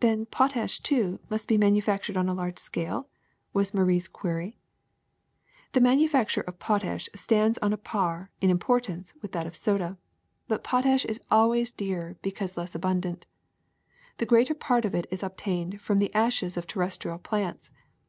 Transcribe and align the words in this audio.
*^Then 0.00 0.28
potash, 0.28 0.80
too, 0.80 1.20
must 1.28 1.46
be 1.46 1.56
manufactured 1.56 2.16
on 2.16 2.28
a 2.28 2.34
large 2.34 2.58
scale?" 2.58 3.06
was 3.52 3.72
Marie's 3.72 4.08
query. 4.08 4.58
''The 5.74 5.80
manufacture 5.80 6.40
of 6.40 6.58
potash 6.58 7.08
stands 7.14 7.56
on 7.58 7.72
a 7.72 7.76
par, 7.76 8.32
in 8.40 8.50
importance, 8.50 9.14
with 9.22 9.30
that 9.30 9.46
of 9.46 9.54
soda; 9.54 9.96
but 10.48 10.64
potash 10.64 11.04
is 11.04 11.20
always 11.30 11.72
100 11.78 11.78
THE 11.78 11.86
SECRET 11.86 11.86
OF 11.86 12.02
EVERYDAY 12.02 12.10
THINGS 12.10 12.18
dearer 12.18 12.18
because 12.20 12.56
less 12.56 12.74
abundant. 12.74 13.26
The 14.18 14.26
greater 14.26 14.54
part 14.54 14.84
of 14.84 14.96
it 14.96 15.06
is 15.08 15.22
obtained 15.22 15.80
from 15.80 15.98
the 15.98 16.12
ashes 16.14 16.56
of 16.56 16.66
terrestrial 16.66 17.18
plants. 17.18 17.70